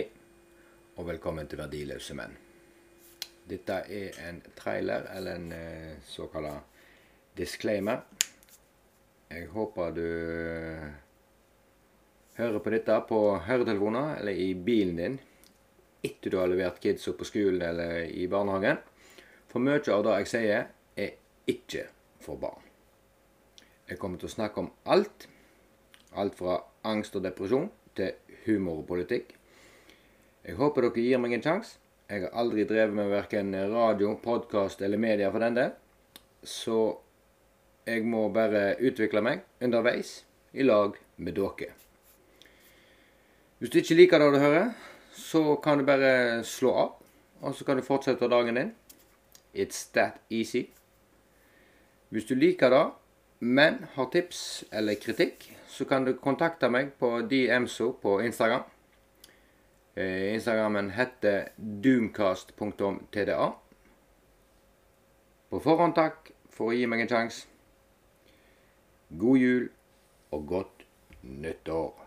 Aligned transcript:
og 0.00 1.06
velkommen 1.08 1.48
til 1.48 1.60
Verdiløse 1.60 2.14
menn. 2.16 2.32
Dette 3.48 3.80
er 3.92 4.18
en 4.28 4.38
trailer, 4.56 5.08
eller 5.16 5.36
en 5.36 5.52
eh, 5.52 5.96
såkalt 6.06 6.62
disclaimer. 7.36 8.04
Jeg 9.32 9.48
håper 9.52 9.90
du 9.96 10.04
eh, 10.04 10.86
hører 12.38 12.62
på 12.64 12.72
dette 12.72 12.96
på 13.08 13.20
høretelefoner 13.46 14.16
eller 14.20 14.32
i 14.32 14.54
bilen 14.54 14.96
din 14.96 15.18
etter 16.02 16.30
du 16.30 16.38
har 16.40 16.48
levert 16.50 16.80
kidsa 16.82 17.12
på 17.12 17.24
skolen 17.28 17.62
eller 17.62 18.06
i 18.08 18.26
barnehagen. 18.30 18.80
For 19.48 19.60
mye 19.60 19.82
av 19.92 20.06
det 20.06 20.16
jeg 20.22 20.30
sier, 20.32 20.66
er 20.96 21.12
ikke 21.50 21.86
for 22.22 22.40
barn. 22.40 22.64
Jeg 23.88 24.00
kommer 24.00 24.18
til 24.18 24.30
å 24.30 24.36
snakke 24.36 24.62
om 24.62 24.72
alt. 24.84 25.28
Alt 26.16 26.38
fra 26.38 26.62
angst 26.88 27.16
og 27.16 27.24
depresjon 27.24 27.70
til 27.96 28.14
humor 28.46 28.80
og 28.82 28.88
politikk. 28.88 29.36
Jeg 30.42 30.56
håper 30.58 30.88
dere 30.88 31.02
gir 31.04 31.20
meg 31.22 31.36
en 31.36 31.42
sjanse. 31.44 31.76
Jeg 32.10 32.24
har 32.24 32.32
aldri 32.42 32.64
drevet 32.66 32.94
med 32.96 33.12
verken 33.12 33.54
radio, 33.70 34.16
podkast 34.18 34.82
eller 34.82 34.98
media 34.98 35.28
for 35.30 35.38
den 35.44 35.54
del. 35.54 35.70
Så 36.42 36.78
jeg 37.86 38.02
må 38.02 38.24
bare 38.34 38.74
utvikle 38.82 39.22
meg 39.22 39.44
underveis 39.62 40.24
i 40.52 40.66
lag 40.66 40.98
med 41.22 41.38
dere. 41.38 41.70
Hvis 43.62 43.70
du 43.70 43.78
ikke 43.78 44.00
liker 44.00 44.18
det 44.18 44.32
du 44.34 44.40
hører, 44.42 44.74
så 45.14 45.44
kan 45.62 45.78
du 45.78 45.86
bare 45.86 46.42
slå 46.42 46.74
av. 46.74 46.92
Og 47.42 47.54
så 47.54 47.64
kan 47.64 47.78
du 47.78 47.86
fortsette 47.86 48.26
dagen 48.26 48.58
din. 48.58 48.74
It's 49.54 49.86
that 49.94 50.18
easy. 50.30 50.66
Hvis 52.10 52.26
du 52.26 52.34
liker 52.34 52.70
det, 52.74 52.84
men 53.38 53.84
har 53.94 54.10
tips 54.10 54.64
eller 54.72 54.98
kritikk, 54.98 55.52
så 55.70 55.86
kan 55.86 56.04
du 56.04 56.16
kontakte 56.18 56.68
meg 56.68 56.96
på 56.98 57.20
DMSO 57.30 57.92
på 58.02 58.18
Instagram. 58.26 58.66
Eh, 59.94 60.34
Instagrammen 60.34 60.90
heter 60.90 61.48
doomcast.tda. 61.56 63.52
På 65.48 65.60
forhånd 65.60 65.96
takk 65.98 66.30
for 66.48 66.70
å 66.72 66.76
gi 66.76 66.86
meg 66.88 67.04
en 67.04 67.10
sjanse. 67.10 67.42
God 69.20 69.42
jul 69.42 69.66
og 70.32 70.46
godt 70.48 70.86
nyttår. 71.20 72.01